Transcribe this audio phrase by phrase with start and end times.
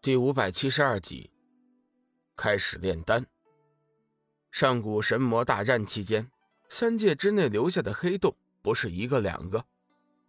[0.00, 1.28] 第五百七十二集，
[2.36, 3.26] 开始炼丹。
[4.52, 6.30] 上古神魔大战期间，
[6.68, 9.64] 三界之内留下的黑洞不是一个两个，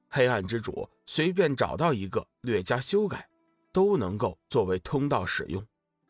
[0.10, 3.30] 黑暗之主随便找到一个，略加修改，
[3.72, 5.64] 都能够作为通道使用。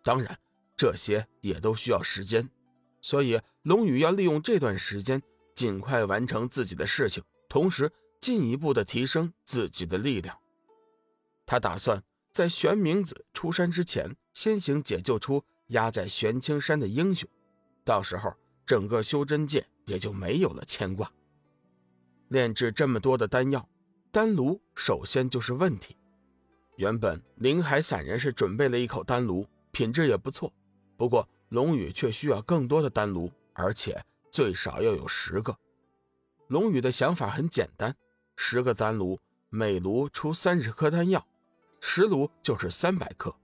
[0.06, 0.40] 当然，
[0.78, 2.50] 这些也都需要时间，
[3.02, 5.22] 所以龙宇要利用这段时间，
[5.54, 7.92] 尽快完成自己的事情，同时
[8.22, 10.40] 进一步的提升自己的力量。
[11.46, 12.02] 他打算。
[12.40, 17.30] 在玄冥子出山之前，先行解救出压在玄青山的英雄，
[17.84, 18.34] 到时候
[18.66, 21.12] 整个修真界也就没有了牵挂。
[22.30, 23.68] 炼制这么多的丹药，
[24.10, 25.98] 丹炉首先就是问题。
[26.78, 30.54] 原本林海散人是准备了一口丹炉，品质也不错，
[30.96, 34.02] 不过龙宇却需要更多的丹炉，而且
[34.32, 35.58] 最少要有十个。
[36.48, 37.94] 龙宇的想法很简单：
[38.38, 41.28] 十个丹炉，每炉出三十颗丹药。
[41.82, 43.36] 十炉就是三百克，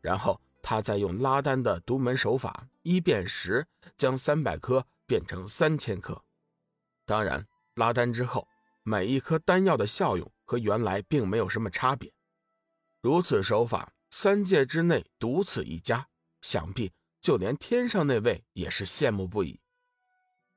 [0.00, 6.22] 然后他再用拉丹的独门手法一变十，将三百颗变成三千克。
[7.06, 8.48] 当然，拉丹之后，
[8.82, 12.12] 每一颗丹药的效用和原来并没有什么差别。
[13.00, 16.08] 如此手法，三界之内独此一家，
[16.40, 19.60] 想必就连天上那位也是羡慕不已。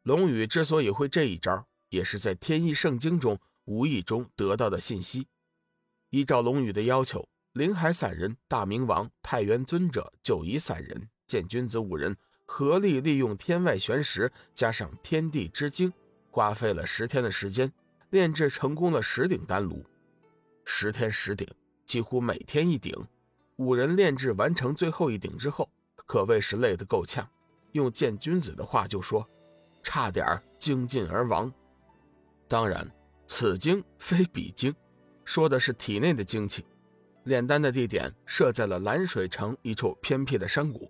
[0.04, 5.28] 龙宇之所以会这一招，也是在天意圣经中无意中得到的信息。
[6.10, 15.92] 依照龙宇的要求，灵海散人、大明王、太元尊者、九夷散人、剑君子五人合力利用天外玄石加上天地之精，
[16.32, 17.74] 花费了十天的时间，
[18.12, 19.84] 炼制成功了十顶丹炉。
[20.64, 21.46] 十天十顶，
[21.86, 22.94] 几乎每天一顶。
[23.58, 25.70] 五人炼制完成最后一顶之后，
[26.06, 27.28] 可谓是累得够呛。
[27.74, 29.28] 用剑君子的话就说，
[29.84, 31.52] 差点精尽而亡。
[32.48, 32.90] 当然，
[33.28, 34.74] 此精非彼精。
[35.28, 36.64] 说的是体内的精气，
[37.26, 40.90] 炼丹的地点设在了蓝水城一处偏僻的山谷。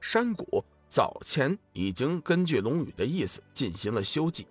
[0.00, 4.44] 山谷早前已经根据龙宇的意思进行了修葺，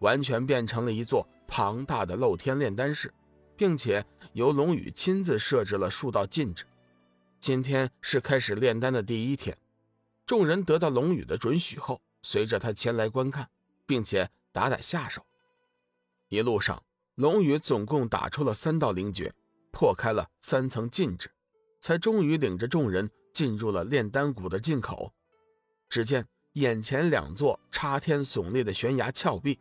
[0.00, 3.14] 完全变成了一座庞大的露天炼丹室，
[3.56, 6.64] 并且由龙宇亲自设置了数道禁制。
[7.38, 9.56] 今天是开始炼丹的第一天，
[10.26, 13.48] 众人得到龙宇的准许后，随着他前来观看，
[13.86, 15.24] 并且打打下手。
[16.28, 16.82] 一路上。
[17.20, 19.30] 龙宇总共打出了三道灵诀，
[19.70, 21.30] 破开了三层禁制，
[21.78, 25.12] 才终于领着众人进入了炼丹谷的进口。
[25.90, 29.58] 只见眼前两座插天耸立的悬崖峭壁，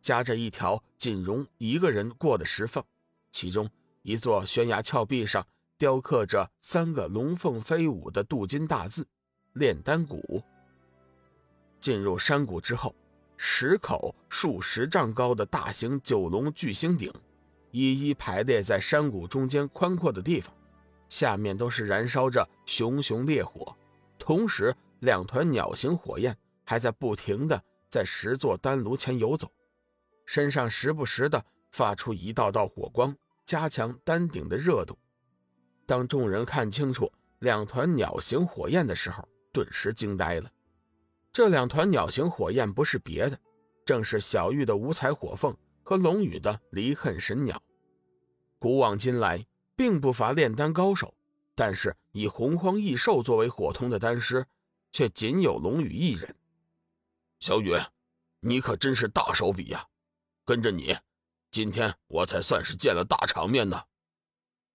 [0.00, 2.82] 夹着一条仅容一个人过的石缝，
[3.30, 3.68] 其中
[4.00, 5.46] 一座悬崖峭壁上
[5.76, 9.06] 雕刻着三个龙凤飞舞的镀金大字
[9.52, 10.42] “炼丹谷”。
[11.78, 12.94] 进入山谷之后。
[13.44, 17.12] 十口数十丈高的大型九龙巨星鼎，
[17.72, 20.54] 一一排列在山谷中间宽阔的地方，
[21.08, 23.76] 下面都是燃烧着熊熊烈火，
[24.16, 27.60] 同时两团鸟形火焰还在不停的
[27.90, 29.50] 在十座丹炉前游走，
[30.24, 33.12] 身上时不时的发出一道道火光，
[33.44, 34.96] 加强丹鼎的热度。
[35.84, 37.10] 当众人看清楚
[37.40, 40.48] 两团鸟形火焰的时候，顿时惊呆了。
[41.32, 43.38] 这两团鸟形火焰不是别的，
[43.86, 47.62] 正是小玉的五彩火凤和龙宇的离恨神鸟。
[48.58, 51.14] 古往今来，并不乏炼丹高手，
[51.54, 54.46] 但是以洪荒异兽作为火通的丹师，
[54.92, 56.36] 却仅有龙宇一人。
[57.40, 57.72] 小雨，
[58.40, 59.86] 你可真是大手笔呀！
[60.44, 60.94] 跟着你，
[61.50, 63.82] 今天我才算是见了大场面呢。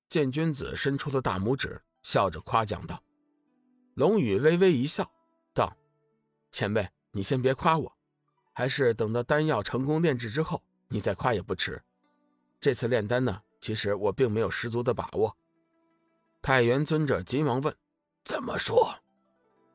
[0.10, 3.02] 剑君子伸出了大拇指，笑着夸奖道。
[3.94, 5.10] 龙宇微微一笑，
[6.58, 7.98] 前辈，你先别夸我，
[8.52, 11.84] 还是等到丹药成功炼制之后，你再夸也不迟。
[12.60, 15.38] 这次炼丹呢，其实我并没有十足的把握。
[16.42, 17.78] 太元尊者急忙问
[18.26, 18.96] ：“怎么说？”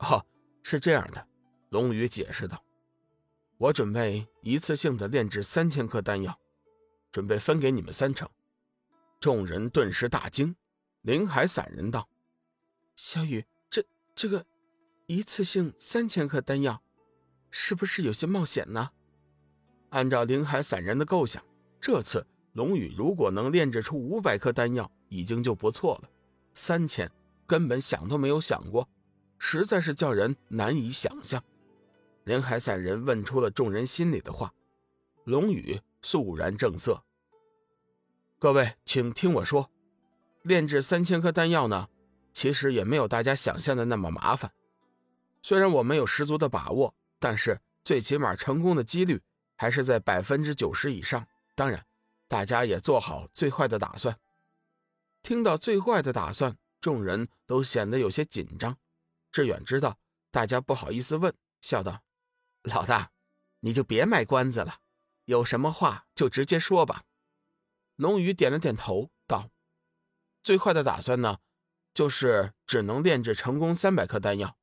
[0.03, 0.27] 哦，
[0.65, 1.25] 是这样的，
[1.69, 2.61] 龙宇解释道
[3.59, 6.37] ：“我准备一次性的炼制三千颗丹药，
[7.13, 8.29] 准备分给你们三成。”
[9.21, 10.57] 众人顿时大惊。
[11.03, 12.09] 灵海散人道
[12.97, 13.87] ：“小雨，这
[14.17, 14.45] 这个……”
[15.13, 16.83] 一次性三千颗丹药，
[17.51, 18.93] 是不是有些冒险呢？
[19.91, 21.45] 按照灵海散人的构想，
[21.79, 26.09] 这次龙宇如果能炼制出五百颗丹药，已经就不错了。
[26.55, 27.13] 三千
[27.47, 28.89] 根本想都没有想过，
[29.39, 31.45] 实在是叫人难以想象。
[32.25, 34.55] 灵海散人问出了众人心里的话，
[35.25, 37.05] 龙宇肃然正色
[38.41, 39.71] ：“各位，请听我说，
[40.41, 41.91] 炼制三千颗丹药呢，
[42.33, 44.51] 其实也没有大家想象的那么麻烦。”
[45.43, 49.21] 虽然我没有十足的把握，但是最起码成功的几率
[49.57, 51.29] 还是在百分之九十以上。
[51.55, 51.85] 当然，
[52.29, 54.19] 大家也做好最坏的打算。
[55.21, 58.79] 听到最坏的打算，众人都显得有些紧张。
[59.31, 59.99] 志远知道
[60.31, 62.03] 大家不好意思问，笑道
[62.63, 63.11] ：“老大，
[63.61, 64.79] 你就别卖关子了，
[65.25, 67.05] 有什么话就直接说吧。”
[67.97, 69.51] 龙宇点了点头，道
[70.43, 71.39] ：“最坏的打算呢，
[71.93, 74.57] 就是只能炼制成功三百颗丹药。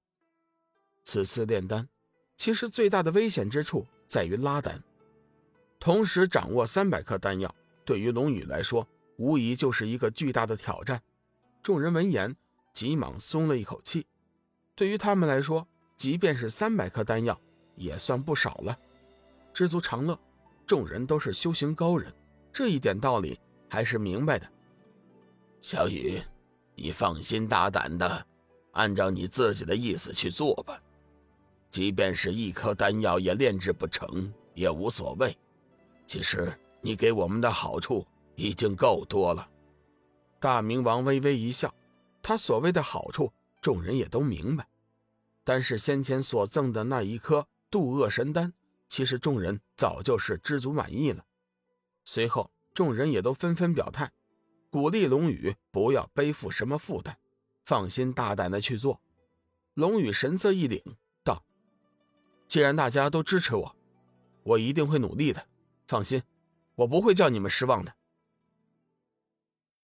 [1.10, 1.90] 此次炼丹，
[2.38, 4.84] 其实最大的危险之处在于拉丹。
[5.80, 11.02] 同时掌握三百颗丹药，对于龙宇来说，无疑就是一个巨大的挑战。”
[11.64, 12.36] 众人闻言，
[12.76, 14.06] 急忙松了一口气。
[14.76, 15.68] 对于他们来说，
[15.98, 17.42] 即便是三百颗丹药，
[17.76, 18.78] 也算不少了。
[19.52, 20.16] 知足常乐，
[20.68, 22.14] 众人都是修行高人。
[22.54, 24.48] 这一点道理还是明白的。
[25.60, 26.22] 小雨，
[26.76, 28.28] 你放心大胆的，
[28.74, 30.80] 按照你自己的意思去做吧。
[31.70, 35.38] 即便是一颗丹药也炼制不成，也无所谓。
[36.08, 36.52] 其实
[36.82, 38.06] 你给我们的好处
[38.36, 39.48] 已经够多了。
[40.40, 41.74] 大明王微微一笑，
[42.22, 43.32] 他所谓的好处，
[43.62, 44.68] 众人也都明白。
[45.44, 48.54] 但是先前所赠的那一颗渡厄神丹，
[48.88, 51.26] 其实众人早就是知足满意了。
[52.06, 54.12] 随后，众人也都纷纷表态，
[54.70, 57.18] 鼓励龙宇不要背负什么负担，
[57.66, 59.02] 放心大胆的去做。
[59.74, 60.82] 龙宇神色一凛
[62.50, 63.76] ，：“既然大家都支持我，
[64.42, 65.46] 我一定会努力的。
[65.88, 66.24] 放心，
[66.74, 67.94] 我不会叫你们失望的。”